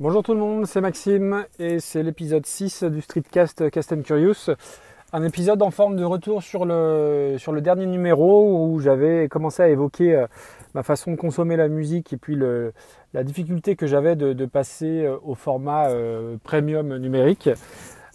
Bonjour 0.00 0.22
tout 0.22 0.32
le 0.32 0.38
monde, 0.38 0.64
c'est 0.64 0.80
Maxime 0.80 1.44
et 1.58 1.80
c'est 1.80 2.04
l'épisode 2.04 2.46
6 2.46 2.84
du 2.84 3.00
Streetcast 3.00 3.68
Cast 3.68 4.00
Curious. 4.04 4.48
Un 5.12 5.24
épisode 5.24 5.60
en 5.60 5.72
forme 5.72 5.96
de 5.96 6.04
retour 6.04 6.40
sur 6.40 6.64
le, 6.64 7.34
sur 7.36 7.50
le 7.50 7.60
dernier 7.60 7.86
numéro 7.86 8.68
où 8.68 8.78
j'avais 8.78 9.26
commencé 9.26 9.60
à 9.60 9.68
évoquer 9.68 10.14
euh, 10.14 10.26
ma 10.72 10.84
façon 10.84 11.10
de 11.10 11.16
consommer 11.16 11.56
la 11.56 11.66
musique 11.66 12.12
et 12.12 12.16
puis 12.16 12.36
la 12.36 13.24
difficulté 13.24 13.74
que 13.74 13.88
j'avais 13.88 14.14
de, 14.14 14.34
de, 14.34 14.46
passer 14.46 15.02
euh, 15.04 15.16
au 15.24 15.34
format 15.34 15.88
euh, 15.88 16.36
premium 16.44 16.96
numérique. 16.98 17.50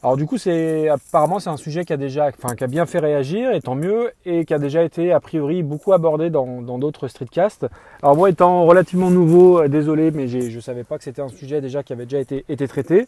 Alors 0.04 0.17
du 0.17 0.25
coup, 0.25 0.38
c'est 0.38 0.89
apparemment 0.89 1.39
c'est 1.39 1.49
un 1.49 1.55
sujet 1.55 1.86
qui 1.86 1.93
a 1.93 1.97
déjà, 1.97 2.27
enfin 2.27 2.55
qui 2.55 2.65
a 2.65 2.67
bien 2.67 2.86
fait 2.86 2.99
réagir, 2.99 3.54
et 3.54 3.61
tant 3.61 3.75
mieux, 3.75 4.11
et 4.25 4.43
qui 4.43 4.54
a 4.54 4.59
déjà 4.59 4.83
été 4.83 5.13
a 5.13 5.21
priori 5.21 5.63
beaucoup 5.63 5.93
abordé 5.93 6.29
dans 6.29 6.77
d'autres 6.77 7.07
streetcasts. 7.07 7.68
Alors 8.01 8.18
moi, 8.18 8.29
étant 8.29 8.65
relativement 8.65 9.09
nouveau, 9.09 9.61
euh, 9.61 9.69
désolé, 9.69 10.11
mais 10.11 10.27
je 10.27 10.59
savais 10.59 10.83
pas 10.83 10.97
que 10.97 11.05
c'était 11.05 11.21
un 11.21 11.29
sujet 11.29 11.61
déjà 11.61 11.83
qui 11.83 11.93
avait 11.93 12.04
déjà 12.04 12.19
été, 12.19 12.43
été 12.50 12.68
traité. 12.68 13.05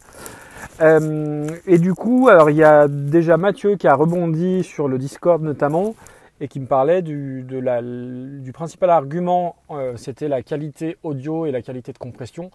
Euh, 0.80 1.46
et 1.66 1.76
du 1.76 1.92
coup, 1.92 2.28
alors 2.30 2.48
il 2.48 2.56
y 2.56 2.64
a 2.64 2.88
déjà 2.88 3.36
Mathieu 3.36 3.76
qui 3.76 3.86
a 3.86 3.94
rebondi 3.94 4.64
sur 4.64 4.88
le 4.88 4.96
Discord 4.96 5.42
notamment 5.42 5.94
et 6.40 6.48
qui 6.48 6.60
me 6.60 6.66
parlait 6.66 7.02
du, 7.02 7.46
du 7.46 8.52
principal 8.52 8.88
argument, 8.88 9.56
euh, 9.70 9.96
c'était 9.96 10.28
la 10.28 10.40
qualité 10.40 10.96
audio 11.02 11.44
et 11.44 11.50
la 11.50 11.60
qualité 11.60 11.92
de 11.92 11.98
compression. 11.98 12.50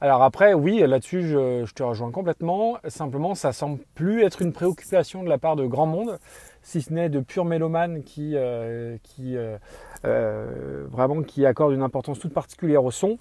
Alors 0.00 0.22
après, 0.22 0.54
oui, 0.54 0.78
là-dessus, 0.86 1.26
je, 1.26 1.72
te 1.72 1.82
rejoins 1.82 2.12
complètement. 2.12 2.78
Simplement, 2.86 3.34
ça 3.34 3.52
semble 3.52 3.80
plus 3.96 4.22
être 4.22 4.42
une 4.42 4.52
préoccupation 4.52 5.24
de 5.24 5.28
la 5.28 5.38
part 5.38 5.56
de 5.56 5.66
grand 5.66 5.86
monde, 5.86 6.20
si 6.62 6.82
ce 6.82 6.92
n'est 6.92 7.08
de 7.08 7.18
purs 7.18 7.44
mélomanes 7.44 8.04
qui, 8.04 8.36
euh, 8.36 8.96
euh, 9.20 9.58
euh, 10.04 10.84
vraiment 10.88 11.22
qui 11.22 11.44
accordent 11.44 11.74
une 11.74 11.82
importance 11.82 12.20
toute 12.20 12.32
particulière 12.32 12.84
au 12.84 12.92
son. 12.92 13.18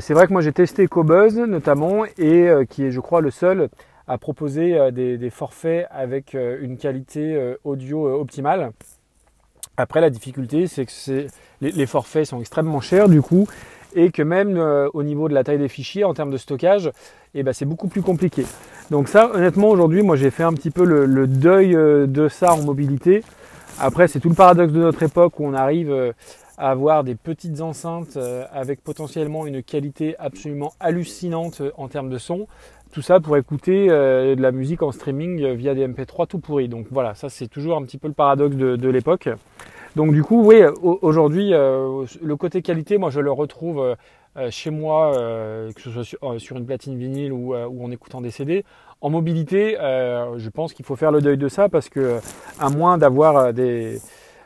c'est 0.00 0.12
vrai 0.12 0.26
que 0.26 0.32
moi 0.32 0.42
j'ai 0.42 0.52
testé 0.52 0.86
Cobuzz 0.88 1.38
notamment 1.38 2.04
et 2.18 2.50
qui 2.68 2.84
est, 2.84 2.90
je 2.90 3.00
crois, 3.00 3.22
le 3.22 3.30
seul 3.30 3.70
à 4.06 4.18
proposer 4.18 4.92
des, 4.92 5.30
forfaits 5.30 5.86
avec 5.90 6.34
une 6.34 6.76
qualité 6.76 7.54
audio 7.64 8.20
optimale. 8.20 8.72
Après, 9.76 10.00
la 10.00 10.10
difficulté, 10.10 10.68
c'est 10.68 10.86
que 10.86 11.26
les, 11.60 11.86
forfaits 11.86 12.26
sont 12.26 12.40
extrêmement 12.40 12.80
chers 12.80 13.08
du 13.08 13.22
coup, 13.22 13.48
et 13.94 14.10
que 14.10 14.22
même 14.22 14.56
euh, 14.56 14.88
au 14.92 15.02
niveau 15.02 15.28
de 15.28 15.34
la 15.34 15.44
taille 15.44 15.58
des 15.58 15.68
fichiers, 15.68 16.04
en 16.04 16.14
termes 16.14 16.30
de 16.30 16.36
stockage, 16.36 16.90
eh 17.34 17.42
ben, 17.42 17.52
c'est 17.52 17.64
beaucoup 17.64 17.88
plus 17.88 18.02
compliqué. 18.02 18.44
Donc 18.90 19.08
ça, 19.08 19.30
honnêtement, 19.32 19.68
aujourd'hui, 19.68 20.02
moi 20.02 20.16
j'ai 20.16 20.30
fait 20.30 20.42
un 20.42 20.52
petit 20.52 20.70
peu 20.70 20.84
le, 20.84 21.26
deuil 21.26 21.74
euh, 21.74 22.06
de 22.06 22.28
ça 22.28 22.52
en 22.52 22.62
mobilité. 22.62 23.22
Après, 23.80 24.06
c'est 24.08 24.20
tout 24.20 24.28
le 24.28 24.34
paradoxe 24.34 24.72
de 24.72 24.80
notre 24.80 25.02
époque 25.02 25.40
où 25.40 25.46
on 25.46 25.54
arrive 25.54 25.90
euh, 25.90 26.12
à 26.56 26.70
avoir 26.70 27.02
des 27.02 27.16
petites 27.16 27.60
enceintes 27.60 28.16
avec 28.52 28.80
potentiellement 28.80 29.44
une 29.44 29.60
qualité 29.64 30.14
absolument 30.20 30.72
hallucinante 30.78 31.62
en 31.76 31.88
termes 31.88 32.10
de 32.10 32.18
son. 32.18 32.46
Tout 32.92 33.02
ça 33.02 33.18
pour 33.18 33.36
écouter 33.36 33.88
de 33.88 34.40
la 34.40 34.52
musique 34.52 34.80
en 34.84 34.92
streaming 34.92 35.54
via 35.54 35.74
des 35.74 35.84
MP3 35.84 36.28
tout 36.28 36.38
pourris. 36.38 36.68
Donc 36.68 36.86
voilà, 36.92 37.16
ça 37.16 37.28
c'est 37.28 37.48
toujours 37.48 37.76
un 37.76 37.82
petit 37.82 37.98
peu 37.98 38.06
le 38.06 38.14
paradoxe 38.14 38.54
de 38.54 38.88
l'époque. 38.88 39.30
Donc 39.96 40.12
du 40.12 40.24
coup, 40.24 40.42
oui, 40.42 40.60
aujourd'hui, 40.82 41.50
euh, 41.52 42.04
le 42.20 42.36
côté 42.36 42.62
qualité, 42.62 42.98
moi 42.98 43.10
je 43.10 43.20
le 43.20 43.30
retrouve 43.30 43.78
euh, 43.80 43.94
euh, 44.36 44.50
chez 44.50 44.70
moi, 44.70 45.12
que 45.74 45.80
ce 45.80 45.90
soit 45.90 46.38
sur, 46.38 46.56
une 46.56 46.66
platine 46.66 46.98
vinyle 46.98 47.32
ou, 47.32 47.54
en 47.54 47.90
écoutant 47.92 48.20
des 48.20 48.32
CD. 48.32 48.64
En 49.00 49.10
mobilité, 49.10 49.76
je 49.78 50.48
pense 50.48 50.72
qu'il 50.72 50.84
faut 50.84 50.96
faire 50.96 51.12
le 51.12 51.20
deuil 51.20 51.38
de 51.38 51.48
ça 51.48 51.68
parce 51.68 51.88
que, 51.88 52.18
à 52.58 52.68
moins 52.70 52.98
d'avoir 52.98 53.52
des, 53.52 54.00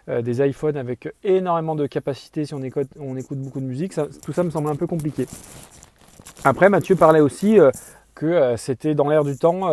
iPhones 0.09 0.77
avec 0.77 1.09
énormément 1.25 1.75
de 1.75 1.87
capacité 1.87 2.45
si 2.45 2.53
on 2.55 2.63
écoute, 2.63 2.89
on 3.01 3.17
écoute 3.17 3.39
beaucoup 3.39 3.61
de 3.61 3.67
musique, 3.67 3.95
tout 4.23 4.33
ça 4.33 4.43
me 4.43 4.51
semble 4.51 4.69
un 4.69 4.77
peu 4.77 4.87
compliqué. 4.87 5.27
Après, 6.45 6.69
Mathieu 6.69 6.95
parlait 6.95 7.21
aussi 7.21 7.57
que 8.15 8.57
c'était 8.57 8.95
dans 8.95 9.09
l'air 9.09 9.25
du 9.25 9.39
temps 9.39 9.71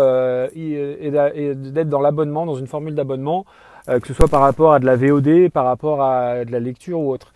et 0.55 1.11
d'être 1.11 1.89
dans 1.89 2.01
l'abonnement, 2.01 2.45
dans 2.45 2.55
une 2.55 2.67
formule 2.67 2.95
d'abonnement. 2.95 3.45
Euh, 3.87 3.99
que 3.99 4.07
ce 4.07 4.13
soit 4.15 4.27
par 4.27 4.41
rapport 4.41 4.73
à 4.73 4.79
de 4.79 4.85
la 4.85 4.95
VOD, 4.95 5.49
par 5.51 5.65
rapport 5.65 6.01
à 6.01 6.43
de 6.43 6.51
la 6.51 6.59
lecture 6.59 6.99
ou 6.99 7.11
autre. 7.11 7.33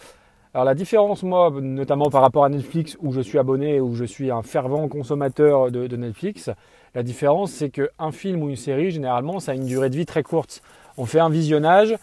Alors 0.51 0.65
la 0.65 0.73
différence, 0.73 1.21
moi, 1.21 1.51
notamment 1.61 2.09
par 2.09 2.23
rapport 2.23 2.43
à 2.43 2.49
Netflix, 2.49 2.97
où 3.01 3.11
je 3.13 3.21
suis 3.21 3.37
abonné, 3.37 3.79
où 3.79 3.93
je 3.93 4.03
suis 4.03 4.31
un 4.31 4.41
fervent 4.41 4.87
consommateur 4.87 5.69
de, 5.69 5.95
Netflix, 5.95 6.49
la 6.95 7.03
différence, 7.03 7.51
c'est 7.51 7.69
qu'un 7.69 8.11
film 8.11 8.41
ou 8.41 8.49
une 8.49 8.55
série, 8.55 8.89
généralement, 8.89 9.39
ça 9.39 9.51
a 9.51 9.55
une 9.55 9.67
durée 9.67 9.91
de 9.91 9.95
vie 9.95 10.07
très 10.07 10.23
courte. 10.23 10.63
On 10.97 11.05
fait 11.05 11.19
un 11.19 11.29
visionnage 11.29 11.95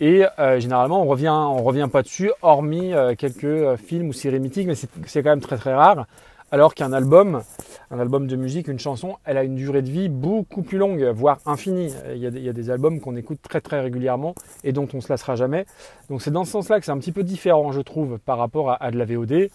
et 0.00 0.24
euh, 0.40 0.58
généralement, 0.58 1.00
on 1.00 1.06
revient, 1.06 1.28
on 1.28 1.62
revient 1.62 1.88
pas 1.90 2.02
dessus, 2.02 2.32
hormis 2.42 2.92
euh, 2.92 3.14
quelques 3.14 3.76
films 3.76 4.08
ou 4.08 4.12
séries 4.12 4.40
mythiques, 4.40 4.66
mais 4.66 4.74
c'est 4.74 5.22
quand 5.22 5.30
même 5.30 5.40
très 5.40 5.56
très 5.56 5.74
rare. 5.74 6.06
Alors 6.50 6.74
qu'un 6.74 6.92
album, 6.92 7.42
un 7.92 8.00
album 8.00 8.26
de 8.26 8.36
musique, 8.36 8.68
une 8.68 8.78
chanson, 8.78 9.16
elle 9.24 9.36
a 9.36 9.44
une 9.44 9.54
durée 9.54 9.82
de 9.82 9.90
vie 9.90 10.08
beaucoup 10.08 10.62
plus 10.62 10.78
longue, 10.78 11.04
voire 11.14 11.40
infinie. 11.44 11.92
Il 12.14 12.18
y 12.18 12.48
a, 12.48 12.52
des 12.52 12.70
albums 12.70 13.00
qu'on 13.00 13.16
écoute 13.16 13.38
très 13.42 13.60
très 13.60 13.80
régulièrement 13.80 14.34
et 14.64 14.72
dont 14.72 14.88
on 14.94 15.02
se 15.02 15.12
lassera 15.12 15.36
jamais. 15.36 15.66
Donc 16.08 16.22
c'est 16.22 16.30
dans 16.30 16.46
ce 16.46 16.52
sens-là 16.52 16.80
que 16.80 16.86
c'est 16.86 16.92
un 16.92 16.98
petit 16.98 17.12
peu 17.12 17.22
différent, 17.22 17.70
je 17.70 17.82
trouve, 17.82 18.18
par 18.18 18.38
rapport 18.38 18.82
à, 18.82 18.90
de 18.90 18.96
la 18.96 19.04
VOD. 19.04 19.50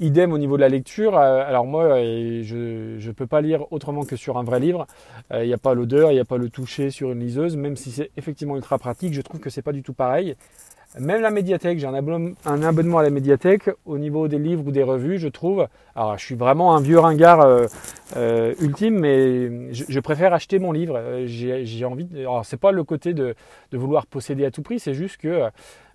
Idem 0.00 0.32
au 0.32 0.38
niveau 0.38 0.56
de 0.56 0.62
la 0.62 0.68
lecture. 0.68 1.18
Euh, 1.18 1.42
alors 1.46 1.66
moi, 1.66 1.84
euh, 1.84 2.42
je 2.42 3.06
ne 3.06 3.12
peux 3.12 3.26
pas 3.26 3.42
lire 3.42 3.70
autrement 3.70 4.04
que 4.04 4.16
sur 4.16 4.38
un 4.38 4.44
vrai 4.44 4.60
livre. 4.60 4.86
Euh, 5.32 5.44
il 5.44 5.48
n'y 5.48 5.54
a 5.54 5.58
pas 5.58 5.74
l'odeur, 5.74 6.10
il 6.10 6.14
n'y 6.14 6.20
a 6.20 6.24
pas 6.24 6.38
le 6.38 6.48
toucher 6.48 6.90
sur 6.90 7.12
une 7.12 7.20
liseuse, 7.20 7.56
même 7.56 7.76
si 7.76 7.90
c'est 7.90 8.10
effectivement 8.16 8.56
ultra 8.56 8.78
pratique. 8.78 9.12
Je 9.12 9.20
trouve 9.20 9.40
que 9.40 9.50
c'est 9.50 9.62
pas 9.62 9.72
du 9.72 9.82
tout 9.82 9.92
pareil. 9.92 10.36
Même 10.98 11.20
la 11.20 11.30
médiathèque, 11.30 11.78
j'ai 11.78 11.86
un, 11.86 11.92
abonnement, 11.94 12.98
à 12.98 13.02
la 13.02 13.10
médiathèque. 13.10 13.70
Au 13.84 13.98
niveau 13.98 14.26
des 14.26 14.38
livres 14.38 14.66
ou 14.66 14.70
des 14.70 14.82
revues, 14.82 15.18
je 15.18 15.28
trouve. 15.28 15.68
Alors, 15.94 16.16
je 16.16 16.24
suis 16.24 16.34
vraiment 16.34 16.74
un 16.74 16.80
vieux 16.80 16.98
ringard 16.98 17.42
euh, 17.42 17.66
euh, 18.16 18.54
ultime, 18.60 18.98
mais 18.98 19.72
je, 19.72 20.00
préfère 20.00 20.32
acheter 20.32 20.58
mon 20.58 20.72
livre. 20.72 20.94
Euh, 20.96 21.24
j'ai 21.26 21.84
envie. 21.84 22.06
De, 22.06 22.20
alors, 22.20 22.44
c'est 22.46 22.56
pas 22.56 22.72
le 22.72 22.84
côté 22.84 23.12
de, 23.12 23.34
vouloir 23.72 24.06
posséder 24.06 24.46
à 24.46 24.50
tout 24.50 24.62
prix, 24.62 24.80
c'est 24.80 24.94
juste 24.94 25.18
que 25.18 25.50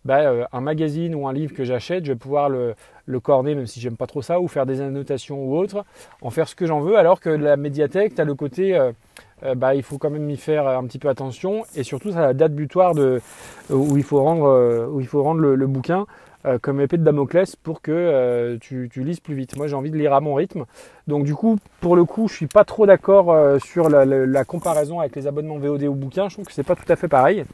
bah, 0.05 0.47
un 0.51 0.61
magazine 0.61 1.15
ou 1.15 1.27
un 1.27 1.33
livre 1.33 1.53
que 1.53 1.63
j'achète, 1.63 2.05
je 2.05 2.11
vais 2.11 2.17
pouvoir 2.17 2.49
le, 2.49 2.75
corner, 3.19 3.55
même 3.55 3.67
si 3.67 3.79
j'aime 3.79 3.97
pas 3.97 4.07
trop 4.07 4.21
ça, 4.21 4.39
ou 4.39 4.47
faire 4.47 4.65
des 4.65 4.81
annotations 4.81 5.43
ou 5.43 5.57
autre, 5.57 5.85
en 6.21 6.29
faire 6.29 6.47
ce 6.47 6.55
que 6.55 6.65
j'en 6.65 6.81
veux. 6.81 6.97
Alors 6.97 7.19
que 7.19 7.29
la 7.29 7.57
médiathèque, 7.57 8.15
tu 8.15 8.21
as 8.21 8.25
le 8.25 8.35
côté 8.35 8.77
euh, 9.43 9.55
bah, 9.55 9.75
il 9.75 9.83
faut 9.83 9.97
quand 9.97 10.09
même 10.09 10.29
y 10.29 10.37
faire 10.37 10.67
un 10.67 10.85
petit 10.85 10.99
peu 10.99 11.09
attention 11.09 11.63
et 11.75 11.83
surtout 11.83 12.09
à 12.15 12.21
la 12.21 12.33
date 12.33 12.53
butoir 12.53 12.95
de, 12.95 13.19
euh, 13.71 13.75
où 13.75 13.97
il 13.97 14.03
faut 14.03 14.21
rendre, 14.21 14.45
euh, 14.45 14.87
où 14.87 15.01
il 15.01 15.07
faut 15.07 15.21
rendre 15.21 15.41
le, 15.41 15.67
bouquin 15.67 16.05
comme 16.61 16.81
épée 16.81 16.97
de 16.97 17.05
Damoclès 17.05 17.55
pour 17.55 17.81
que 17.81 18.57
tu, 18.59 18.89
lises 18.97 19.21
plus 19.21 19.33
vite. 19.33 19.55
Moi 19.55 19.67
j'ai 19.67 19.75
envie 19.77 19.91
de 19.91 19.97
lire 19.97 20.11
à 20.11 20.19
mon 20.19 20.33
rythme. 20.33 20.65
Donc 21.07 21.23
du 21.23 21.33
coup, 21.33 21.57
pour 21.79 21.95
le 21.95 22.03
coup, 22.03 22.27
je 22.27 22.35
suis 22.35 22.47
pas 22.47 22.65
trop 22.65 22.85
d'accord 22.85 23.33
sur 23.61 23.87
la, 23.87 24.43
comparaison 24.43 24.99
avec 24.99 25.15
les 25.15 25.25
abonnements 25.25 25.57
VOD 25.57 25.83
ou 25.83 25.93
bouquins. 25.93 26.27
Je 26.27 26.35
trouve 26.35 26.45
que 26.45 26.51
c'est 26.51 26.63
pas 26.63 26.75
tout 26.75 26.91
à 26.91 26.97
fait 26.97 27.07
pareil. 27.07 27.45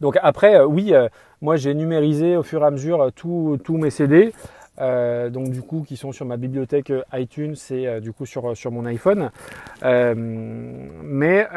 Donc 0.00 0.16
après, 0.22 0.62
oui, 0.62 0.92
moi 1.40 1.56
j'ai 1.56 1.74
numérisé 1.74 2.36
au 2.36 2.42
fur 2.42 2.62
et 2.62 2.66
à 2.66 2.70
mesure 2.70 3.10
tous 3.14 3.58
mes 3.76 3.90
CD. 3.90 4.32
Euh, 4.80 5.28
donc 5.28 5.50
du 5.50 5.60
coup 5.60 5.84
qui 5.86 5.96
sont 5.96 6.12
sur 6.12 6.24
ma 6.24 6.36
bibliothèque 6.36 6.90
euh, 6.90 7.02
iTunes 7.12 7.56
et 7.70 7.88
euh, 7.88 7.98
du 7.98 8.12
coup 8.12 8.26
sur, 8.26 8.44
mon 8.70 8.86
iPhone. 8.86 9.30
mais 9.82 11.48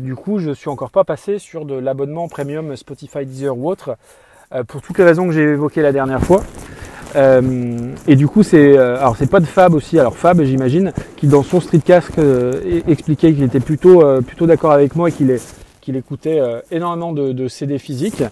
du 0.00 0.16
coup 0.16 0.38
je 0.38 0.50
suis 0.50 0.68
encore 0.68 0.90
pas 0.90 1.04
passé 1.04 1.38
sur 1.38 1.64
de 1.64 1.74
l'abonnement 1.74 2.28
premium 2.28 2.74
Spotify 2.74 3.24
Deezer 3.24 3.56
ou 3.56 3.70
autre 3.70 3.96
pour 4.66 4.80
toutes 4.80 4.98
les 4.98 5.04
raisons 5.04 5.26
que 5.26 5.32
j'ai 5.32 5.42
évoquées 5.42 5.82
la 5.82 5.92
dernière 5.92 6.22
fois. 6.22 6.42
et 7.14 8.16
du 8.16 8.26
coup 8.26 8.42
c'est 8.42 8.76
alors 8.76 9.16
c'est 9.16 9.30
pas 9.30 9.40
de 9.40 9.46
Fab 9.46 9.74
aussi 9.74 9.98
alors 9.98 10.16
Fab 10.16 10.42
j'imagine 10.42 10.92
qui 11.16 11.26
dans 11.28 11.42
son 11.42 11.60
streetcast 11.60 12.18
expliquait 12.88 13.32
qu'il 13.34 13.44
était 13.44 13.60
plutôt 13.60 14.02
plutôt 14.22 14.46
d'accord 14.46 14.72
avec 14.72 14.96
moi 14.96 15.10
et 15.10 15.12
qu'il 15.12 15.38
qu'il 15.88 15.96
écoutait 15.96 16.38
énormément 16.70 17.14
de, 17.14 17.48
CD 17.48 17.78
physiques. 17.78 18.22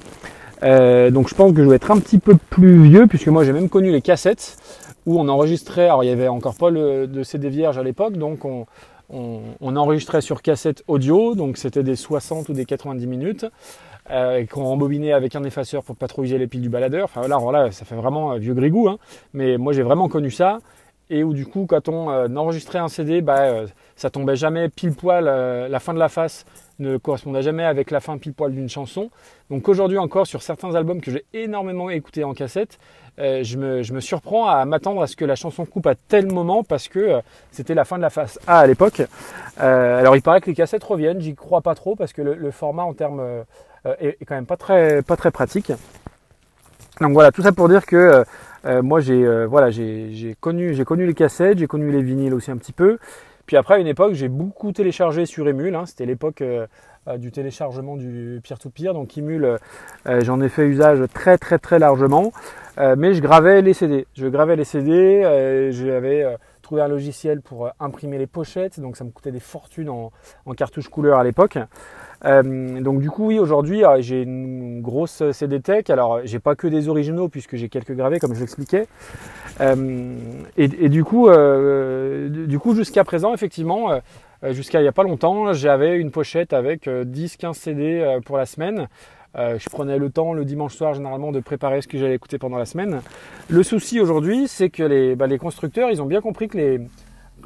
Euh, 0.62 1.11
donc 1.11 1.28
je 1.28 1.34
pense 1.34 1.53
que 1.55 1.65
je 1.65 1.69
vais 1.69 1.77
être 1.77 1.91
un 1.91 1.99
petit 1.99 2.19
peu 2.19 2.37
plus 2.37 2.83
vieux 2.83 3.06
puisque 3.06 3.28
moi 3.28 3.44
j'ai 3.44 3.53
même 3.53 3.69
connu 3.69 3.91
les 3.91 4.03
cassettes 4.03 4.56
où 5.06 5.19
on 5.19 5.28
enregistrait, 5.28 5.84
alors 5.84 6.05
il 6.05 6.09
y 6.09 6.12
avait 6.12 6.28
encore 6.28 6.55
pas 6.55 6.69
le, 6.69 7.06
de 7.06 7.23
CD 7.23 7.49
vierge 7.49 7.79
à 7.79 7.82
l'époque, 7.82 8.14
donc 8.14 8.44
on, 8.44 8.67
enregistrait 9.61 10.20
sur 10.20 10.43
cassette 10.43 10.82
audio, 10.87 11.35
donc 11.35 11.56
c'était 11.56 11.82
des 11.82 11.97
60 11.97 12.49
ou 12.49 12.53
des 12.53 12.64
90 12.64 13.06
minutes, 13.06 13.47
euh, 14.11 14.44
qu'on 14.47 14.64
rembobinait 14.64 15.12
avec 15.12 15.35
un 15.35 15.44
effaceur 15.44 15.82
pour 15.82 15.97
patrouiller 15.97 16.38
les 16.38 16.47
piles 16.47 16.61
du 16.61 16.69
baladeur. 16.69 17.05
Enfin 17.05 17.26
là, 17.29 17.70
ça 17.70 17.85
fait 17.85 17.94
vraiment 17.94 18.37
vieux 18.37 18.55
grigou, 18.55 18.88
hein. 18.88 18.99
mais 19.32 19.56
moi 19.56 19.73
j'ai 19.73 19.82
vraiment 19.82 20.08
connu 20.08 20.31
ça 20.31 20.58
et 21.11 21.25
où 21.25 21.32
du 21.32 21.47
coup 21.47 21.67
quand 21.69 21.88
on 21.88 22.11
euh, 22.11 22.29
enregistrait 22.35 22.79
un 22.79 22.88
CD, 22.88 23.20
bah, 23.20 23.41
euh, 23.41 23.67
ça 23.94 24.11
tombait 24.11 24.37
jamais 24.37 24.69
pile 24.69 24.93
poil, 24.93 25.26
euh, 25.29 25.69
la 25.69 25.81
fin 25.81 25.94
de 25.94 25.99
la 25.99 26.08
face 26.08 26.44
ne 26.78 26.96
correspondait 26.96 27.43
jamais 27.43 27.64
avec 27.64 27.90
la 27.90 28.00
fin 28.00 28.19
pile 28.19 28.34
poil 28.34 28.52
d'une 28.52 28.69
chanson. 28.69 29.11
Donc 29.50 29.69
aujourd'hui 29.69 29.99
encore 29.99 30.26
sur 30.26 30.43
certains 30.43 30.75
albums 30.75 31.00
que 31.00 31.11
j'ai 31.11 31.25
énormément 31.32 31.90
écoutés 31.90 32.25
en 32.25 32.34
cassette, 32.34 32.78
je 33.19 33.56
me, 33.56 33.82
je, 33.82 33.94
me, 33.94 34.00
surprends 34.00 34.46
à 34.46 34.64
m'attendre 34.67 35.00
à 35.00 35.06
ce 35.06 35.17
que 35.17 35.25
la 35.25 35.37
chanson 35.37 35.64
coupe 35.64 35.87
à 35.87 35.94
tel 35.94 36.26
moment 36.31 36.62
parce 36.62 36.88
que 36.88 37.20
c'était 37.50 37.75
la 37.75 37.87
fin 37.87 37.96
de 37.96 38.02
la 38.02 38.11
face 38.11 38.38
A 38.46 38.58
à 38.58 38.67
l'époque. 38.67 39.02
alors 39.56 40.17
il 40.17 40.23
paraît 40.23 40.40
que 40.40 40.50
les 40.50 40.55
cassettes 40.55 40.84
reviennent, 40.84 41.20
j'y 41.20 41.34
crois 41.34 41.62
pas 41.62 41.75
trop 41.75 41.96
parce 41.96 42.12
que 42.12 42.20
le, 42.20 42.50
format 42.50 42.82
en 42.82 42.93
termes 42.93 43.22
est, 44.00 44.19
quand 44.26 44.34
même 44.34 44.44
pas 44.44 44.56
très, 44.56 45.02
pratique. 45.32 45.72
Donc 47.00 47.12
voilà, 47.12 47.31
tout 47.32 47.43
ça 47.43 47.52
pour 47.52 47.69
dire 47.70 47.87
que 47.87 48.25
moi 48.82 49.00
j'ai 49.00 50.37
connu, 50.40 50.75
j'ai 50.75 50.84
connu 50.84 51.06
les 51.06 51.14
cassettes, 51.14 51.58
j'ai 51.58 51.67
connu 51.67 51.90
les 51.90 52.02
vinyles 52.02 52.34
aussi 52.34 52.50
un 52.50 52.58
petit 52.58 52.72
peu. 52.72 52.99
Puis 53.46 53.56
après, 53.56 53.75
à 53.75 53.78
une 53.78 53.87
époque, 53.87 54.14
j'ai 54.14 54.28
beaucoup 54.28 54.72
téléchargé 54.72 55.26
sur 55.26 55.46
Emule. 55.48 55.75
Hein. 55.75 55.87
C'était 55.87 56.06
l'époque 56.06 56.43
du 57.19 57.31
téléchargement 57.31 57.96
du 57.96 58.40
peer-to-peer. 58.43 58.93
Donc 58.93 59.16
Emule, 59.16 59.58
j'en 60.04 60.40
ai 60.40 60.48
fait 60.48 60.66
usage 60.66 61.04
très 61.14 61.38
très 61.38 61.58
très 61.58 61.78
largement. 61.78 62.32
mais 62.96 63.14
je 63.14 63.20
gravais 63.20 63.62
les 63.62 63.75
CD. 63.75 64.06
Je 64.16 64.26
gravais 64.26 64.56
les 64.56 64.64
CD. 64.64 65.22
J'avais 65.70 66.26
trouvé 66.67 66.83
un 66.83 66.89
logiciel 66.89 67.43
pour 67.43 67.71
imprimer 67.79 68.19
les 68.19 68.27
pochettes. 68.27 68.81
Donc 68.81 68.97
ça 68.97 69.05
me 69.05 69.11
coûtait 69.11 69.31
des 69.31 69.41
fortunes 69.41 69.89
en, 69.89 70.11
en 70.47 70.53
cartouche 70.53 70.89
couleur 70.89 71.17
à 71.19 71.23
l'époque. 71.23 71.59
Euh, 72.25 72.81
donc 72.81 73.01
du 73.03 73.11
coup 73.11 73.27
oui 73.27 73.39
aujourd'hui 73.39 73.85
euh, 73.85 73.99
j'ai 74.01 74.23
une 74.23 74.81
grosse 74.81 75.23
CD 75.31 75.61
Tech. 75.61 75.91
Alors 75.91 76.21
j'ai 76.25 76.41
pas 76.41 76.57
que 76.57 76.67
des 76.67 76.89
originaux 76.89 77.29
puisque 77.29 77.55
j'ai 77.55 77.69
quelques 77.69 77.95
gravés 77.95 78.19
comme 78.19 78.35
je 78.35 78.41
l'expliquais. 78.41 78.89
Euh, 79.61 80.17
et, 80.57 80.89
du 80.89 81.05
coup, 81.05 81.31
du 81.31 82.59
coup 82.59 82.75
jusqu'à 82.75 83.05
présent 83.05 83.33
effectivement, 83.33 84.01
jusqu'à 84.51 84.81
il 84.81 84.85
y 84.85 84.89
a 84.89 84.93
pas 84.93 85.05
longtemps, 85.05 85.53
j'avais 85.53 85.97
une 85.97 86.11
pochette 86.11 86.53
avec 86.53 86.89
10-15 86.89 87.55
CD 87.55 88.19
pour 88.27 88.39
la 88.39 88.47
semaine. 88.47 88.89
Je 89.37 89.69
prenais 89.69 89.99
le 89.99 90.11
temps 90.11 90.33
le 90.33 90.44
dimanche 90.44 90.75
soir 90.75 90.94
généralement 90.94 91.31
de 91.31 91.41
préparer 91.41 91.83
ce 91.83 91.88
que 91.88 91.99
j'allais 91.99 92.15
écouter 92.15 92.38
pendant 92.38 92.59
la 92.59 92.65
semaine. 92.67 93.00
Le 93.49 93.62
souci 93.62 94.00
aujourd'hui, 94.00 94.49
c'est 94.49 94.71
que 94.71 94.83
les, 94.83 95.15
bah, 95.15 95.29
constructeurs, 95.38 95.91
ils 95.91 96.00
ont 96.00 96.06
bien 96.06 96.21
compris 96.21 96.49
que 96.49 96.81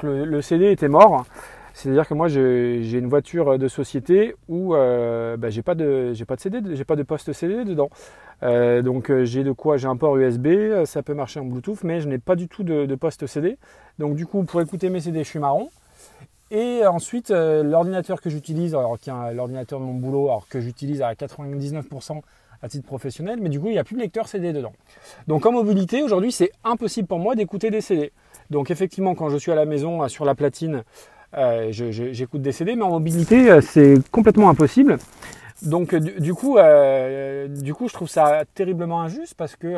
le, 0.03 0.41
CD 0.41 0.71
était 0.71 0.87
mort. 0.87 1.25
C'est-à-dire 1.73 2.07
que 2.07 2.13
moi 2.13 2.27
j'ai 2.27 2.97
une 2.97 3.07
voiture 3.07 3.57
de 3.57 3.67
société 3.67 4.35
où 4.49 4.75
euh, 4.75 5.37
bah, 5.37 5.49
j'ai 5.49 5.61
pas 5.61 5.73
de 5.73 6.11
j'ai 6.13 6.25
pas 6.25 6.35
de 6.35 6.41
CD, 6.41 6.59
j'ai 6.75 6.83
pas 6.83 6.95
de 6.95 7.03
poste 7.03 7.31
CD 7.31 7.63
dedans. 7.63 7.89
Euh, 8.43 8.81
donc 8.81 9.09
euh, 9.09 9.23
j'ai 9.23 9.43
de 9.43 9.51
quoi, 9.51 9.77
j'ai 9.77 9.87
un 9.87 9.95
port 9.95 10.17
USB, 10.17 10.47
ça 10.85 11.01
peut 11.01 11.13
marcher 11.13 11.39
en 11.39 11.45
Bluetooth, 11.45 11.83
mais 11.83 12.01
je 12.01 12.09
n'ai 12.09 12.17
pas 12.17 12.35
du 12.35 12.47
tout 12.47 12.63
de, 12.63 12.95
poste 12.95 13.25
CD. 13.25 13.57
Donc 13.99 14.15
du 14.15 14.25
coup 14.25 14.43
pour 14.43 14.61
écouter 14.61 14.89
mes 14.89 14.99
CD, 14.99 15.23
je 15.23 15.29
suis 15.29 15.39
marron. 15.39 15.69
Et 16.51 16.85
ensuite 16.85 17.29
l'ordinateur 17.29 18.21
que 18.21 18.29
j'utilise, 18.29 18.75
alors 18.75 18.99
qui 18.99 19.09
est 19.09 19.33
l'ordinateur 19.33 19.79
de 19.79 19.85
mon 19.85 19.93
boulot, 19.93 20.27
alors 20.27 20.47
que 20.47 20.59
j'utilise 20.59 21.01
à 21.01 21.13
99% 21.13 22.21
à 22.63 22.69
titre 22.69 22.85
professionnel, 22.85 23.39
mais 23.41 23.49
du 23.49 23.59
coup 23.59 23.67
il 23.67 23.71
n'y 23.71 23.79
a 23.79 23.83
plus 23.83 23.95
de 23.95 24.01
lecteur 24.01 24.27
CD 24.27 24.53
dedans. 24.53 24.73
Donc 25.27 25.45
en 25.45 25.51
mobilité 25.51 26.03
aujourd'hui 26.03 26.31
c'est 26.31 26.51
impossible 26.63 27.07
pour 27.07 27.19
moi 27.19 27.35
d'écouter 27.35 27.71
des 27.71 27.81
CD. 27.81 28.11
Donc 28.49 28.69
effectivement 28.69 29.15
quand 29.15 29.29
je 29.29 29.37
suis 29.37 29.51
à 29.51 29.55
la 29.55 29.65
maison 29.65 30.07
sur 30.09 30.25
la 30.25 30.35
platine, 30.35 30.83
euh, 31.37 31.71
j'écoute 31.71 32.41
des 32.41 32.51
CD, 32.51 32.75
mais 32.75 32.83
en 32.83 32.91
mobilité, 32.91 33.49
euh, 33.49 33.61
c'est 33.61 33.95
complètement 34.11 34.49
impossible. 34.49 34.97
Donc 35.61 35.95
du, 35.95 36.33
coup, 36.33 36.57
euh, 36.57 37.47
du 37.47 37.73
coup, 37.73 37.87
je 37.87 37.93
trouve 37.93 38.09
ça 38.09 38.43
terriblement 38.53 39.01
injuste 39.01 39.35
parce 39.37 39.55
que 39.55 39.77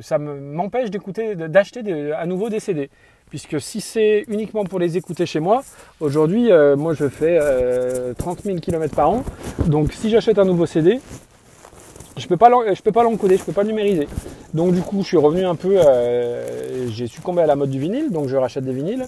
ça 0.00 0.18
m'empêche 0.18 0.90
d'écouter, 0.90 1.34
d'acheter 1.34 2.12
à 2.12 2.26
nouveau 2.26 2.48
des 2.48 2.60
CD. 2.60 2.88
Puisque 3.32 3.58
si 3.62 3.80
c'est 3.80 4.26
uniquement 4.28 4.64
pour 4.64 4.78
les 4.78 4.98
écouter 4.98 5.24
chez 5.24 5.40
moi, 5.40 5.62
aujourd'hui, 6.00 6.50
moi 6.76 6.92
je 6.92 7.08
fais 7.08 7.40
30 8.18 8.42
000 8.42 8.58
km 8.58 8.94
par 8.94 9.08
an. 9.08 9.24
Donc 9.64 9.94
si 9.94 10.10
j'achète 10.10 10.38
un 10.38 10.44
nouveau 10.44 10.66
CD, 10.66 11.00
je 12.18 12.26
peux 12.26 12.36
pas 12.36 12.50
peux 12.84 12.92
pas 12.92 13.02
l'encoder, 13.02 13.38
je 13.38 13.44
peux 13.44 13.52
pas 13.52 13.62
le 13.62 13.68
numériser. 13.68 14.06
Donc 14.52 14.74
du 14.74 14.82
coup, 14.82 15.00
je 15.00 15.06
suis 15.06 15.16
revenu 15.16 15.46
un 15.46 15.54
peu, 15.54 15.78
j'ai 16.88 17.06
succombé 17.06 17.40
à 17.40 17.46
la 17.46 17.56
mode 17.56 17.70
du 17.70 17.80
vinyle, 17.80 18.12
donc 18.12 18.28
je 18.28 18.36
rachète 18.36 18.64
des 18.64 18.74
vinyles. 18.74 19.06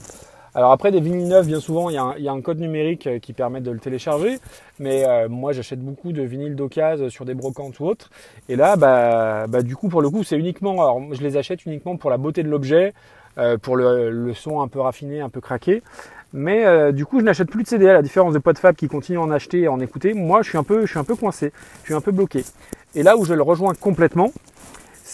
Alors 0.57 0.71
après 0.71 0.93
des 0.93 1.01
vinyles 1.01 1.27
neufs, 1.27 1.47
bien 1.47 1.59
souvent, 1.59 1.91
il 1.91 1.95
y, 1.95 2.29
a 2.29 2.33
un, 2.33 2.41
code 2.41 2.61
numérique 2.61 3.09
euh, 3.09 3.19
qui 3.19 3.33
permet 3.33 3.61
de 3.61 3.73
le 3.73 3.81
télécharger. 3.81 4.39
Mais 4.79 5.05
euh, 5.05 5.29
moi, 5.29 5.53
j'achète 5.53 5.81
beaucoup 5.81 6.13
de 6.13 6.23
vinyles 6.23 6.55
d'occasion 6.55 7.11
sur 7.11 7.25
des 7.25 7.35
brocantes 7.35 7.81
ou 7.81 7.87
autres. 7.87 8.11
Et 8.49 8.55
là, 8.55 8.77
bah, 8.77 9.49
bah, 9.49 9.63
du 9.63 9.75
coup, 9.75 9.89
pour 9.89 10.01
le 10.01 10.11
coup, 10.11 10.23
c'est 10.23 10.37
uniquement, 10.37 10.75
alors 10.75 11.01
je 11.13 11.21
les 11.23 11.37
achète 11.37 11.67
uniquement 11.67 11.97
pour 11.97 12.09
la 12.09 12.19
beauté 12.19 12.45
de 12.45 12.49
l'objet, 12.49 12.95
euh, 13.39 13.59
pour 13.59 13.77
le, 13.77 14.33
son 14.35 14.61
un 14.61 14.69
peu 14.69 14.81
raffiné, 14.81 15.21
un 15.21 15.29
peu 15.29 15.41
craqué. 15.41 15.83
Mais 16.33 16.93
du 16.93 17.07
coup, 17.07 17.21
je 17.21 17.25
n'achète 17.25 17.49
plus 17.49 17.63
de 17.63 17.69
CD 17.69 17.89
à 17.89 17.93
la 17.93 18.03
différence 18.03 18.35
de 18.35 18.41
PodFab 18.41 18.75
qui 18.75 18.89
continue 18.89 19.19
à 19.19 19.21
en 19.21 19.31
acheter 19.31 19.61
et 19.61 19.67
à 19.67 19.73
en 19.73 19.79
écouter. 19.79 20.15
Moi, 20.15 20.43
je 20.43 20.49
suis 20.49 20.59
un 20.59 20.65
peu, 20.65 20.81
je 20.81 20.91
suis 20.91 20.99
un 20.99 21.05
peu 21.05 21.15
coincé, 21.15 21.53
je 21.83 21.87
suis 21.87 21.95
un 21.95 22.01
peu 22.01 22.11
bloqué. 22.11 22.45
Et 22.97 23.05
là 23.05 23.17
où 23.17 23.25
je 23.25 23.35
le 23.35 23.43
rejoins 23.43 23.73
complètement, 23.75 24.33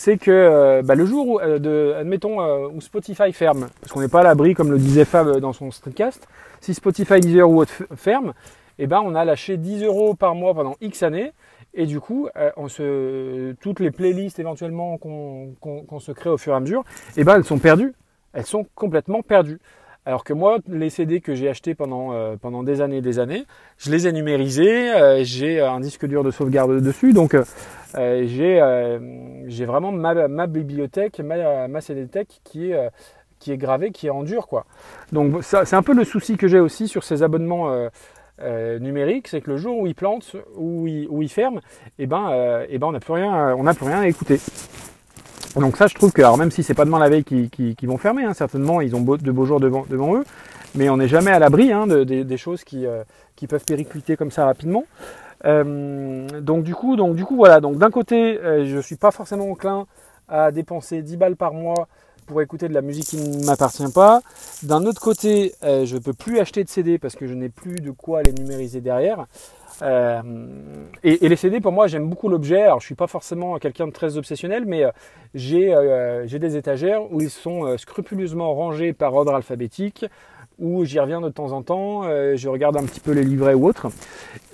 c'est 0.00 0.16
que 0.16 0.30
euh, 0.30 0.80
bah, 0.82 0.94
le 0.94 1.04
jour 1.04 1.28
où, 1.28 1.40
euh, 1.40 1.58
de, 1.58 1.94
admettons, 1.98 2.40
euh, 2.40 2.68
où 2.72 2.80
Spotify 2.80 3.34
ferme, 3.34 3.68
parce 3.82 3.92
qu'on 3.92 4.00
n'est 4.00 4.08
pas 4.08 4.20
à 4.20 4.22
l'abri, 4.22 4.54
comme 4.54 4.70
le 4.70 4.78
disait 4.78 5.04
Fab 5.04 5.40
dans 5.40 5.52
son 5.52 5.70
streetcast, 5.70 6.26
si 6.62 6.72
Spotify, 6.72 7.20
Deezer 7.20 7.50
ou 7.50 7.60
autre 7.60 7.84
ferme, 7.96 8.32
eh 8.78 8.86
ben, 8.86 9.02
on 9.04 9.14
a 9.14 9.26
lâché 9.26 9.58
10 9.58 9.84
euros 9.84 10.14
par 10.14 10.34
mois 10.34 10.54
pendant 10.54 10.76
X 10.80 11.02
années, 11.02 11.32
et 11.74 11.84
du 11.84 12.00
coup, 12.00 12.28
on 12.56 12.68
se, 12.68 13.52
toutes 13.60 13.78
les 13.78 13.90
playlists 13.90 14.38
éventuellement 14.38 14.96
qu'on 14.96 16.00
se 16.00 16.12
crée 16.12 16.30
au 16.30 16.38
fur 16.38 16.54
et 16.54 16.56
à 16.56 16.60
mesure, 16.60 16.82
eh 17.18 17.22
ben, 17.22 17.36
elles 17.36 17.44
sont 17.44 17.58
perdues. 17.58 17.92
Elles 18.32 18.46
sont 18.46 18.66
complètement 18.74 19.22
perdues. 19.22 19.60
Alors 20.06 20.24
que 20.24 20.32
moi, 20.32 20.58
les 20.66 20.88
CD 20.88 21.20
que 21.20 21.34
j'ai 21.34 21.48
achetés 21.48 21.74
pendant, 21.74 22.36
pendant 22.38 22.62
des 22.62 22.80
années 22.80 22.96
et 22.96 23.02
des 23.02 23.18
années, 23.18 23.44
je 23.76 23.90
les 23.90 24.08
ai 24.08 24.12
numérisés, 24.12 25.24
j'ai 25.24 25.60
un 25.60 25.78
disque 25.78 26.06
dur 26.06 26.24
de 26.24 26.30
sauvegarde 26.30 26.80
dessus, 26.80 27.12
donc 27.12 27.36
euh, 27.96 28.26
euh, 28.38 29.42
j'ai 29.46 29.64
vraiment 29.64 29.92
ma, 29.92 30.46
bibliothèque, 30.46 31.20
ma, 31.20 31.68
ma 31.68 31.80
tech 31.80 32.26
qui 32.44 32.70
est, 32.70 32.74
euh, 32.74 33.56
gravée, 33.56 33.90
qui 33.90 34.06
est 34.06 34.10
en 34.10 34.22
dur. 34.22 34.46
Donc 35.12 35.42
c'est 35.42 35.74
un 35.74 35.82
peu 35.82 35.94
le 35.94 36.04
souci 36.04 36.36
que 36.36 36.48
j'ai 36.48 36.60
aussi 36.60 36.88
sur 36.88 37.04
ces 37.04 37.22
abonnements 37.22 37.88
numériques, 38.80 39.28
c'est 39.28 39.40
que 39.40 39.50
le 39.50 39.56
jour 39.56 39.78
où 39.78 39.86
ils 39.86 39.94
plantent, 39.94 40.36
où 40.56 40.86
ils, 40.86 41.06
où 41.08 41.26
ferment, 41.28 41.60
eh 41.98 42.06
ben, 42.06 42.64
et 42.68 42.78
ben 42.78 42.86
on 42.86 42.90
on 42.90 43.62
n'a 43.62 43.74
plus 43.74 43.84
rien 43.86 44.00
à 44.00 44.08
écouter. 44.08 44.38
Donc 45.56 45.76
ça, 45.76 45.86
je 45.86 45.94
trouve 45.94 46.12
que, 46.12 46.22
alors 46.22 46.38
même 46.38 46.50
si 46.50 46.62
c'est 46.62 46.74
pas 46.74 46.84
demain 46.84 46.98
la 46.98 47.08
veille 47.08 47.24
qu'ils 47.24 47.50
qui, 47.50 47.86
vont 47.86 47.98
fermer, 47.98 48.24
hein, 48.24 48.34
certainement, 48.34 48.80
ils 48.80 48.94
ont 48.94 49.00
de 49.00 49.32
beaux 49.32 49.46
jours 49.46 49.60
devant, 49.60 49.84
eux, 50.14 50.24
mais 50.74 50.88
on 50.88 50.96
n'est 50.96 51.08
jamais 51.08 51.32
à 51.32 51.38
l'abri 51.38 51.72
hein, 51.72 51.86
de, 51.86 52.04
des 52.04 52.36
choses 52.36 52.62
qui, 52.62 52.86
qui 53.34 53.46
peuvent 53.46 53.64
péricliter 53.64 54.16
comme 54.16 54.30
ça 54.30 54.44
rapidement. 54.44 54.84
Euh, 55.44 56.40
donc 56.40 56.64
du 56.64 56.74
coup, 56.74 56.96
donc 56.96 57.16
du 57.16 57.24
coup 57.24 57.36
voilà. 57.36 57.60
Donc 57.60 57.78
d'un 57.78 57.90
côté, 57.90 58.38
euh, 58.38 58.66
je 58.66 58.78
suis 58.78 58.96
pas 58.96 59.10
forcément 59.10 59.50
enclin 59.50 59.86
à 60.28 60.52
dépenser 60.52 61.02
10 61.02 61.16
balles 61.16 61.36
par 61.36 61.52
mois 61.52 61.88
pour 62.30 62.42
écouter 62.42 62.68
de 62.68 62.74
la 62.74 62.80
musique 62.80 63.06
qui 63.06 63.16
ne 63.16 63.44
m'appartient 63.44 63.92
pas. 63.92 64.22
D'un 64.62 64.84
autre 64.84 65.00
côté, 65.00 65.52
euh, 65.64 65.84
je 65.84 65.98
peux 65.98 66.12
plus 66.12 66.38
acheter 66.38 66.62
de 66.62 66.68
CD 66.68 66.96
parce 66.96 67.16
que 67.16 67.26
je 67.26 67.34
n'ai 67.34 67.48
plus 67.48 67.80
de 67.80 67.90
quoi 67.90 68.22
les 68.22 68.32
numériser 68.32 68.80
derrière. 68.80 69.26
Euh, 69.82 70.22
et, 71.02 71.28
les 71.28 71.34
CD, 71.34 71.60
pour 71.60 71.72
moi, 71.72 71.88
j'aime 71.88 72.08
beaucoup 72.08 72.28
l'objet. 72.28 72.62
Alors, 72.62 72.78
je 72.78 72.86
suis 72.86 72.94
pas 72.94 73.08
forcément 73.08 73.58
quelqu'un 73.58 73.88
de 73.88 73.92
très 73.92 74.16
obsessionnel, 74.16 74.64
mais 74.64 74.84
j'ai 75.34 75.74
j'ai 76.26 76.38
des 76.38 76.56
étagères 76.56 77.10
où 77.10 77.20
ils 77.20 77.30
sont 77.30 77.76
scrupuleusement 77.76 78.54
rangés 78.54 78.92
par 78.92 79.12
ordre 79.14 79.34
alphabétique 79.34 80.04
où 80.60 80.84
j'y 80.84 81.00
reviens 81.00 81.20
de 81.20 81.30
temps 81.30 81.52
en 81.52 81.62
temps, 81.62 82.02
euh, 82.04 82.36
je 82.36 82.48
regarde 82.48 82.76
un 82.76 82.84
petit 82.84 83.00
peu 83.00 83.12
les 83.12 83.24
livrets 83.24 83.54
ou 83.54 83.66
autres. 83.66 83.88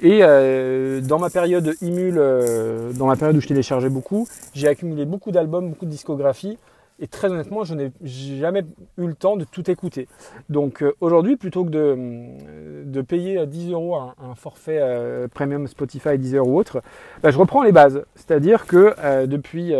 Et 0.01 0.21
euh, 0.23 1.01
dans 1.01 1.19
ma 1.19 1.31
période 1.31 1.75
Imul, 1.83 2.17
euh, 2.17 2.93
dans 2.93 3.07
ma 3.07 3.17
période 3.17 3.37
où 3.37 3.41
je 3.41 3.49
téléchargeais 3.49 3.91
beaucoup, 3.91 4.29
j'ai 4.55 4.69
accumulé 4.69 5.05
beaucoup 5.05 5.33
d'albums, 5.33 5.69
beaucoup 5.69 5.85
de 5.85 5.91
discographies. 5.91 6.59
Et 6.99 7.07
très 7.07 7.31
honnêtement, 7.31 7.65
je 7.65 7.75
n'ai 7.75 7.93
jamais 8.03 8.65
eu 8.97 9.07
le 9.07 9.15
temps 9.15 9.37
de 9.37 9.45
tout 9.45 9.71
écouter. 9.71 10.09
Donc 10.49 10.83
aujourd'hui, 11.01 11.37
plutôt 11.37 11.65
que 11.65 11.71
de, 11.71 12.85
de, 12.85 13.01
payer 13.03 13.47
10 13.47 13.73
euros 13.73 13.97
un, 13.97 14.15
un 14.19 14.35
forfait 14.35 14.81
premium 15.35 15.67
Spotify, 15.67 16.19
10 16.19 16.37
euros 16.37 16.53
ou 16.53 16.59
autre, 16.59 16.83
bah, 17.23 17.31
je 17.31 17.39
reprends 17.39 17.63
les 17.63 17.73
bases. 17.73 18.05
C'est-à-dire 18.15 18.67
que 18.67 19.27
depuis 19.27 19.75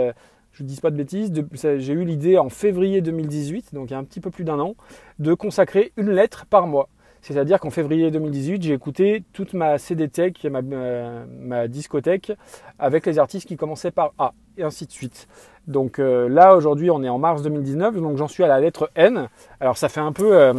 je 0.57 0.63
ne 0.63 0.69
dis 0.69 0.81
pas 0.81 0.91
de 0.91 0.97
bêtises, 0.97 1.33
j'ai 1.53 1.93
eu 1.93 2.05
l'idée 2.05 2.39
en 2.39 2.49
février 2.49 3.03
2018, 3.03 3.75
donc 3.75 3.91
il 3.91 3.93
y 3.93 3.95
a 3.95 3.99
un 3.99 4.05
petit 4.05 4.21
peu 4.21 4.31
plus 4.31 4.45
d'un 4.45 4.59
an, 4.59 4.75
de 5.19 5.35
consacrer 5.35 5.93
une 5.99 6.11
lettre 6.11 6.47
par 6.47 6.67
mois. 6.67 6.89
C'est-à-dire 7.27 7.59
qu'en 7.59 7.71
février 7.71 8.13
2018, 8.13 8.63
j'ai 8.63 8.73
écouté 8.73 9.25
toute 9.33 9.53
ma 9.53 9.79
CD-tech, 9.79 10.45
ma, 10.45 10.63
ma, 10.63 11.67
discothèque, 11.67 12.31
avec 12.79 13.05
les 13.05 13.19
artistes 13.19 13.49
qui 13.49 13.57
commençaient 13.57 13.91
par 13.91 14.13
A, 14.17 14.33
et 14.57 14.63
ainsi 14.63 14.87
de 14.87 14.93
suite. 14.93 15.27
Donc 15.67 15.99
euh, 15.99 16.29
là, 16.29 16.55
aujourd'hui, 16.55 16.89
on 16.89 17.03
est 17.03 17.09
en 17.09 17.19
mars 17.19 17.43
2019, 17.43 17.97
donc 17.97 18.17
j'en 18.17 18.29
suis 18.29 18.45
à 18.45 18.47
la 18.47 18.61
lettre 18.61 18.93
N. 18.95 19.29
Alors 19.59 19.77
ça 19.77 19.89
fait 19.89 19.99
un 19.99 20.13
peu 20.13 20.39
euh, 20.39 20.55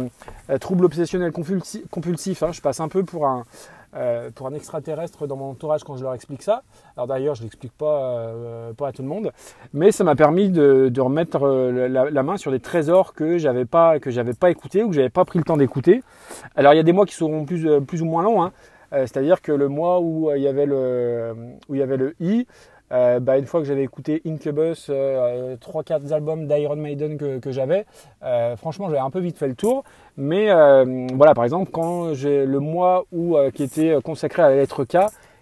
trouble 0.60 0.84
obsessionnel 0.84 1.32
compulsif, 1.32 2.42
hein. 2.42 2.52
je 2.52 2.60
passe 2.60 2.80
un 2.80 2.88
peu 2.88 3.02
pour 3.02 3.26
un, 3.26 3.46
euh, 3.94 4.30
pour 4.34 4.46
un 4.46 4.54
extraterrestre 4.54 5.26
dans 5.26 5.36
mon 5.36 5.50
entourage 5.50 5.82
quand 5.82 5.96
je 5.96 6.02
leur 6.02 6.12
explique 6.14 6.42
ça. 6.42 6.62
Alors 6.96 7.06
d'ailleurs, 7.06 7.34
je 7.34 7.40
ne 7.40 7.44
l'explique 7.46 7.72
pas, 7.72 8.26
euh, 8.28 8.72
pas 8.74 8.88
à 8.88 8.92
tout 8.92 9.00
le 9.00 9.08
monde, 9.08 9.32
mais 9.72 9.92
ça 9.92 10.04
m'a 10.04 10.14
permis 10.14 10.50
de, 10.50 10.90
de 10.90 11.00
remettre 11.00 11.42
euh, 11.42 11.88
la, 11.88 12.22
main 12.22 12.36
sur 12.36 12.50
des 12.50 12.60
trésors 12.60 13.14
que 13.14 13.38
j'avais 13.38 13.64
pas 13.64 13.98
que 13.98 14.10
j'avais 14.10 14.34
pas 14.34 14.50
écouté 14.50 14.84
ou 14.84 14.88
que 14.90 14.94
j'avais 14.94 15.08
pas 15.08 15.24
pris 15.24 15.38
le 15.38 15.44
temps 15.44 15.56
d'écouter. 15.56 16.02
Alors 16.54 16.74
il 16.74 16.76
y 16.76 16.80
a 16.80 16.82
des 16.82 16.92
mois 16.92 17.06
qui 17.06 17.14
seront 17.14 17.46
plus 17.46 17.80
plus 17.80 18.02
ou 18.02 18.06
moins 18.06 18.22
longs. 18.22 18.42
Hein. 18.42 18.52
C'est-à-dire 18.90 19.42
que 19.42 19.52
le 19.52 19.68
mois 19.68 20.00
où 20.00 20.30
il 20.34 20.42
y 20.42 20.48
avait 20.48 20.66
le 20.66 21.34
où 21.68 21.74
il 21.74 21.78
y 21.78 21.82
avait 21.82 21.96
le 21.96 22.14
i, 22.20 22.46
euh, 22.92 23.20
bah, 23.20 23.38
une 23.38 23.46
fois 23.46 23.60
que 23.60 23.66
j'avais 23.66 23.82
écouté 23.82 24.22
Incubus, 24.26 24.86
euh, 24.88 25.56
3-4 25.56 26.12
albums 26.12 26.46
d'Iron 26.46 26.76
Maiden 26.76 27.18
que, 27.18 27.38
que 27.38 27.52
j'avais, 27.52 27.84
euh, 28.22 28.56
franchement 28.56 28.86
j'avais 28.88 29.00
un 29.00 29.10
peu 29.10 29.20
vite 29.20 29.36
fait 29.36 29.48
le 29.48 29.54
tour. 29.54 29.84
Mais 30.16 30.50
euh, 30.50 31.06
voilà, 31.14 31.34
par 31.34 31.44
exemple, 31.44 31.70
quand 31.70 32.14
j'ai 32.14 32.46
le 32.46 32.60
mois 32.60 33.04
où, 33.12 33.36
qui 33.54 33.62
était 33.62 33.96
consacré 34.02 34.42
à 34.42 34.50
la 34.50 34.56
lettre 34.56 34.84
K, 34.84 34.96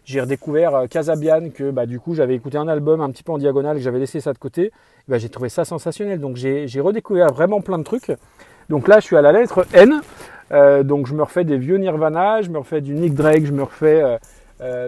j'ai 0.04 0.20
redécouvert 0.20 0.84
Casabian, 0.88 1.50
que 1.50 1.70
bah, 1.70 1.86
du 1.86 1.98
coup 1.98 2.14
j'avais 2.14 2.34
écouté 2.34 2.58
un 2.58 2.68
album 2.68 3.00
un 3.00 3.10
petit 3.10 3.22
peu 3.22 3.32
en 3.32 3.38
diagonale, 3.38 3.76
que 3.76 3.82
j'avais 3.82 3.98
laissé 3.98 4.20
ça 4.20 4.32
de 4.32 4.38
côté. 4.38 4.72
Bah, 5.08 5.18
j'ai 5.18 5.28
trouvé 5.28 5.48
ça 5.48 5.64
sensationnel. 5.64 6.20
Donc 6.20 6.36
j'ai 6.36 6.80
redécouvert 6.80 7.32
vraiment 7.32 7.60
plein 7.60 7.78
de 7.78 7.84
trucs. 7.84 8.12
Donc 8.68 8.88
là, 8.88 8.98
je 8.98 9.04
suis 9.04 9.16
à 9.16 9.22
la 9.22 9.32
lettre 9.32 9.66
N. 9.72 10.02
donc 10.84 11.06
je 11.06 11.14
me 11.14 11.22
refais 11.22 11.44
des 11.44 11.58
vieux 11.58 11.76
Nirvana, 11.76 12.42
je 12.42 12.50
me 12.50 12.58
refais 12.58 12.80
du 12.80 12.94
Nick 12.94 13.14
Drake, 13.14 13.46
je 13.46 13.52
me 13.52 13.62
refais 13.62 14.18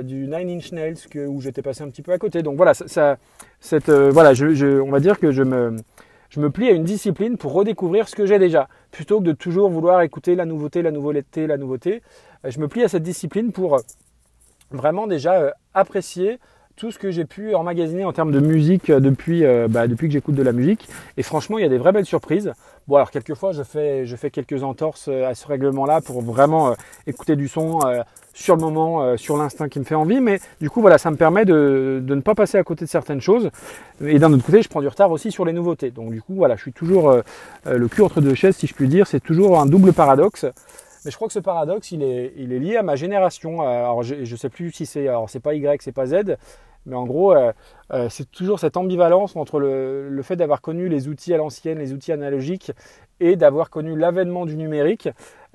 du 0.02 0.26
Nine 0.26 0.50
Inch 0.50 0.72
Nails 0.72 0.96
que, 1.10 1.26
où 1.26 1.40
j'étais 1.40 1.62
passé 1.62 1.82
un 1.82 1.88
petit 1.88 2.02
peu 2.02 2.12
à 2.12 2.18
côté. 2.18 2.42
Donc 2.42 2.56
voilà, 2.56 2.74
ça, 2.74 3.18
cette, 3.60 3.90
voilà, 3.90 4.32
je, 4.34 4.80
on 4.80 4.90
va 4.90 5.00
dire 5.00 5.18
que 5.18 5.30
je 5.30 5.42
me, 5.42 5.76
je 6.30 6.40
me 6.40 6.50
plie 6.50 6.68
à 6.68 6.72
une 6.72 6.84
discipline 6.84 7.36
pour 7.38 7.52
redécouvrir 7.52 8.08
ce 8.08 8.14
que 8.14 8.26
j'ai 8.26 8.38
déjà, 8.38 8.68
plutôt 8.90 9.20
que 9.20 9.24
de 9.24 9.32
toujours 9.32 9.70
vouloir 9.70 10.02
écouter 10.02 10.34
la 10.34 10.44
nouveauté, 10.44 10.82
la 10.82 10.90
nouveauté, 10.90 11.46
la 11.46 11.56
nouveauté. 11.56 12.02
Euh, 12.44 12.50
je 12.50 12.58
me 12.60 12.68
plie 12.68 12.82
à 12.82 12.88
cette 12.88 13.02
discipline 13.02 13.52
pour 13.52 13.76
euh, 13.76 13.80
vraiment 14.70 15.06
déjà 15.06 15.40
euh, 15.40 15.50
apprécier 15.74 16.38
tout 16.78 16.90
ce 16.90 16.98
que 16.98 17.10
j'ai 17.10 17.24
pu 17.24 17.54
emmagasiner 17.54 18.04
en 18.04 18.12
termes 18.12 18.32
de 18.32 18.40
musique 18.40 18.90
depuis, 18.90 19.44
bah, 19.68 19.86
depuis 19.86 20.06
que 20.06 20.12
j'écoute 20.12 20.34
de 20.34 20.42
la 20.42 20.52
musique. 20.52 20.88
Et 21.16 21.22
franchement, 21.22 21.58
il 21.58 21.62
y 21.62 21.64
a 21.64 21.68
des 21.68 21.78
vraies 21.78 21.92
belles 21.92 22.06
surprises. 22.06 22.52
Bon, 22.86 22.96
alors 22.96 23.10
quelquefois, 23.10 23.52
je 23.52 23.62
fais, 23.62 24.06
je 24.06 24.16
fais 24.16 24.30
quelques 24.30 24.62
entorses 24.62 25.08
à 25.08 25.34
ce 25.34 25.46
règlement-là 25.46 26.00
pour 26.00 26.22
vraiment 26.22 26.74
écouter 27.06 27.36
du 27.36 27.48
son 27.48 27.80
sur 28.38 28.54
le 28.54 28.60
moment, 28.60 29.02
euh, 29.02 29.16
sur 29.16 29.36
l'instinct 29.36 29.68
qui 29.68 29.80
me 29.80 29.84
fait 29.84 29.96
envie. 29.96 30.20
Mais 30.20 30.38
du 30.60 30.70
coup, 30.70 30.80
voilà, 30.80 30.96
ça 30.96 31.10
me 31.10 31.16
permet 31.16 31.44
de, 31.44 32.02
ne 32.06 32.20
pas 32.20 32.34
passer 32.34 32.56
à 32.56 32.62
côté 32.62 32.84
de 32.84 32.90
certaines 32.90 33.20
choses. 33.20 33.50
Et 34.00 34.18
d'un 34.18 34.32
autre 34.32 34.44
côté, 34.44 34.62
je 34.62 34.68
prends 34.68 34.80
du 34.80 34.88
retard 34.88 35.10
aussi 35.10 35.32
sur 35.32 35.44
les 35.44 35.52
nouveautés. 35.52 35.90
Donc 35.90 36.12
du 36.12 36.22
coup, 36.22 36.34
voilà, 36.34 36.56
je 36.56 36.62
suis 36.62 36.72
toujours 36.72 37.10
euh, 37.10 37.22
euh, 37.66 37.78
le 37.78 37.88
cul 37.88 38.02
entre 38.02 38.20
deux 38.20 38.34
chaises, 38.34 38.56
si 38.56 38.66
je 38.66 38.74
puis 38.74 38.88
dire. 38.88 39.06
C'est 39.06 39.20
toujours 39.20 39.60
un 39.60 39.66
double 39.66 39.92
paradoxe. 39.92 40.46
Mais 41.08 41.10
je 41.10 41.16
crois 41.16 41.28
que 41.28 41.32
ce 41.32 41.38
paradoxe, 41.38 41.90
il 41.90 42.02
est, 42.02 42.36
lié 42.36 42.76
à 42.76 42.82
ma 42.82 42.94
génération. 42.94 43.62
Alors 43.62 44.02
je 44.02 44.16
ne 44.16 44.36
sais 44.36 44.50
plus 44.50 44.72
si 44.72 44.84
c'est, 44.84 45.08
alors 45.08 45.30
c'est 45.30 45.40
pas 45.40 45.54
Y, 45.54 45.80
c'est 45.80 45.90
pas 45.90 46.04
Z, 46.04 46.36
mais 46.84 46.96
en 46.96 47.06
gros, 47.06 47.34
c'est 48.10 48.30
toujours 48.30 48.60
cette 48.60 48.76
ambivalence 48.76 49.34
entre 49.34 49.58
le, 49.58 50.20
fait 50.22 50.36
d'avoir 50.36 50.60
connu 50.60 50.90
les 50.90 51.08
outils 51.08 51.32
à 51.32 51.38
l'ancienne, 51.38 51.78
les 51.78 51.94
outils 51.94 52.12
analogiques, 52.12 52.72
et 53.20 53.36
d'avoir 53.36 53.70
connu 53.70 53.96
l'avènement 53.96 54.44
du 54.44 54.56
numérique. 54.56 55.08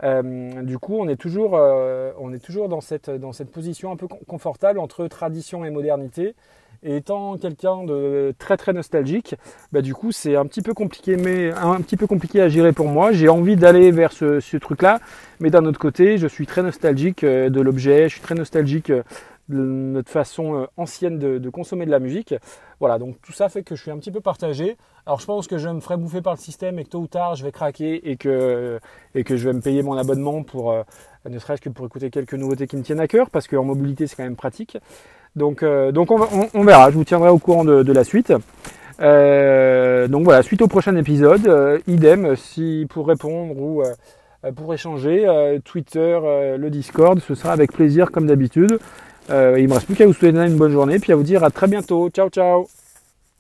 Euh, 0.03 0.63
du 0.63 0.79
coup, 0.79 0.97
on 0.97 1.07
est 1.07 1.15
toujours, 1.15 1.55
euh, 1.55 2.11
on 2.19 2.33
est 2.33 2.43
toujours 2.43 2.67
dans, 2.67 2.81
cette, 2.81 3.09
dans 3.11 3.31
cette 3.31 3.51
position 3.51 3.91
un 3.91 3.95
peu 3.95 4.07
confortable 4.07 4.79
entre 4.79 5.07
tradition 5.07 5.63
et 5.65 5.69
modernité. 5.69 6.35
Et 6.85 6.97
étant 6.97 7.37
quelqu'un 7.37 7.83
de 7.83 8.33
très 8.37 8.57
très 8.57 8.73
nostalgique, 8.73 9.35
bah, 9.71 9.81
du 9.81 9.93
coup 9.93 10.11
c'est 10.11 10.35
un 10.35 10.45
petit 10.45 10.61
peu 10.61 10.73
compliqué, 10.73 11.15
mais 11.15 11.51
un 11.51 11.79
petit 11.79 11.95
peu 11.95 12.07
compliqué 12.07 12.41
à 12.41 12.49
gérer 12.49 12.73
pour 12.73 12.87
moi. 12.87 13.13
J'ai 13.13 13.29
envie 13.29 13.55
d'aller 13.55 13.91
vers 13.91 14.11
ce, 14.11 14.41
ce 14.41 14.57
truc-là, 14.57 14.99
mais 15.39 15.49
d'un 15.49 15.65
autre 15.65 15.79
côté, 15.79 16.17
je 16.17 16.27
suis 16.27 16.45
très 16.45 16.61
nostalgique 16.61 17.23
euh, 17.23 17.49
de 17.49 17.61
l'objet, 17.61 18.09
je 18.09 18.13
suis 18.15 18.21
très 18.21 18.35
nostalgique 18.35 18.91
de 18.91 19.03
notre 19.49 20.09
façon 20.09 20.55
euh, 20.55 20.65
ancienne 20.77 21.19
de, 21.19 21.49
consommer 21.49 21.85
de 21.85 21.91
la 21.91 21.99
musique. 21.99 22.33
Voilà, 22.79 22.99
donc 22.99 23.15
tout 23.21 23.33
ça 23.33 23.49
fait 23.49 23.63
que 23.63 23.75
je 23.75 23.81
suis 23.81 23.91
un 23.91 23.97
petit 23.97 24.11
peu 24.11 24.21
partagé. 24.21 24.77
Alors 25.05 25.19
je 25.19 25.25
pense 25.25 25.47
que 25.47 25.57
je 25.57 25.69
me 25.69 25.79
ferai 25.79 25.97
bouffer 25.97 26.21
par 26.21 26.33
le 26.33 26.39
système 26.39 26.79
et 26.79 26.85
que 26.85 26.89
tôt 26.89 26.99
ou 26.99 27.07
tard 27.07 27.35
je 27.35 27.43
vais 27.43 27.51
craquer 27.51 28.09
et 28.09 28.15
que, 28.15 28.79
je 29.15 29.33
vais 29.35 29.53
me 29.53 29.61
payer 29.61 29.83
mon 29.83 29.97
abonnement 29.97 30.43
pour 30.43 30.71
euh, 30.71 30.83
ne 31.29 31.37
serait-ce 31.39 31.61
que 31.61 31.69
pour 31.69 31.85
écouter 31.85 32.09
quelques 32.09 32.33
nouveautés 32.33 32.67
qui 32.67 32.77
me 32.77 32.83
tiennent 32.83 33.01
à 33.01 33.07
cœur 33.07 33.29
parce 33.29 33.47
qu'en 33.47 33.63
mobilité 33.63 34.07
c'est 34.07 34.15
quand 34.15 34.23
même 34.23 34.35
pratique. 34.35 34.77
Donc, 35.35 35.63
euh, 35.63 35.91
donc 35.91 36.11
on, 36.11 36.63
verra, 36.63 36.91
je 36.91 36.95
vous 36.95 37.03
tiendrai 37.03 37.29
au 37.29 37.39
courant 37.39 37.65
de, 37.65 37.91
la 37.91 38.03
suite. 38.03 38.29
donc 38.29 40.23
voilà, 40.23 40.43
suite 40.43 40.61
au 40.61 40.67
prochain 40.67 40.95
épisode, 40.95 41.81
idem 41.87 42.35
si 42.35 42.85
pour 42.89 43.07
répondre 43.07 43.57
ou 43.57 43.83
pour 44.55 44.73
échanger, 44.73 45.27
Twitter, 45.65 46.19
le 46.57 46.69
Discord, 46.69 47.19
ce 47.19 47.33
sera 47.33 47.51
avec 47.51 47.73
plaisir 47.73 48.11
comme 48.11 48.27
d'habitude. 48.27 48.79
Euh, 49.29 49.59
il 49.59 49.67
me 49.67 49.73
reste 49.73 49.85
plus 49.85 49.95
qu'à 49.95 50.05
vous 50.05 50.13
souhaiter 50.13 50.37
une 50.37 50.57
bonne 50.57 50.71
journée, 50.71 50.99
puis 50.99 51.11
à 51.11 51.15
vous 51.15 51.23
dire 51.23 51.43
à 51.43 51.49
très 51.49 51.67
bientôt. 51.67 52.09
Ciao, 52.09 52.29
ciao 52.29 52.67